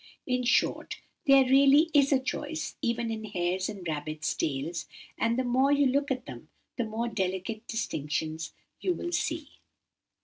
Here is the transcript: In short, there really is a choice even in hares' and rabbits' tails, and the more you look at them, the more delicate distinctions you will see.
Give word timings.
In 0.25 0.41
short, 0.45 0.95
there 1.27 1.45
really 1.45 1.91
is 1.93 2.11
a 2.11 2.17
choice 2.19 2.75
even 2.81 3.11
in 3.11 3.23
hares' 3.23 3.69
and 3.69 3.87
rabbits' 3.87 4.33
tails, 4.33 4.87
and 5.15 5.37
the 5.37 5.43
more 5.43 5.71
you 5.71 5.85
look 5.85 6.09
at 6.09 6.25
them, 6.25 6.49
the 6.75 6.85
more 6.85 7.07
delicate 7.07 7.67
distinctions 7.67 8.51
you 8.79 8.95
will 8.95 9.11
see. 9.11 9.59